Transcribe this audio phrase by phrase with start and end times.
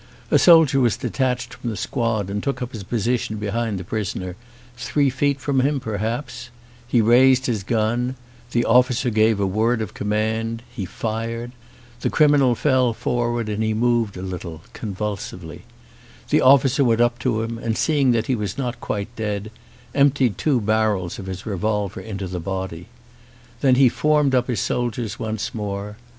[0.31, 4.35] A soldier was detached from the squad and took up his position behind the prisoner,
[4.75, 6.49] three feet from him perhaps;
[6.87, 8.15] he raised his gun;
[8.49, 11.51] the officer gave the word of command; he fired.
[11.99, 15.65] The criminal fell forward and he moved a little, convulsively.
[16.31, 19.51] The officer went up to him, and seeing that he was not quite dead
[19.93, 22.87] emptied two barrels of his revolver into the body.
[23.59, 25.97] Then he formed up his soldiers once more.